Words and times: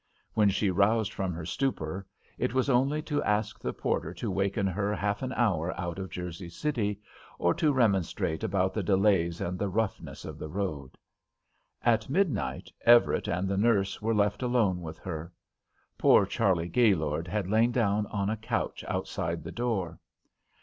When 0.33 0.49
she 0.49 0.71
roused 0.71 1.13
from 1.13 1.31
her 1.33 1.45
stupor, 1.45 2.07
it 2.39 2.55
was 2.55 2.71
only 2.71 3.03
to 3.03 3.21
ask 3.21 3.59
the 3.61 3.71
porter 3.71 4.15
to 4.15 4.31
waken 4.31 4.65
her 4.65 4.95
half 4.95 5.21
an 5.21 5.31
hour 5.33 5.79
out 5.79 5.99
of 5.99 6.09
Jersey 6.09 6.49
City, 6.49 6.99
or 7.37 7.53
to 7.53 7.71
remonstrate 7.71 8.43
about 8.43 8.73
the 8.73 8.81
delays 8.81 9.41
and 9.41 9.59
the 9.59 9.69
roughness 9.69 10.25
of 10.25 10.39
the 10.39 10.49
road. 10.49 10.97
At 11.83 12.09
midnight 12.09 12.71
Everett 12.83 13.27
and 13.27 13.47
the 13.47 13.57
nurse 13.57 14.01
were 14.01 14.15
left 14.15 14.41
alone 14.41 14.81
with 14.81 14.97
her. 14.97 15.31
Poor 15.99 16.25
Charley 16.25 16.67
Gaylord 16.67 17.27
had 17.27 17.47
lain 17.51 17.71
down 17.71 18.07
on 18.07 18.27
a 18.27 18.37
couch 18.37 18.83
outside 18.87 19.43
the 19.43 19.51
door. 19.51 19.99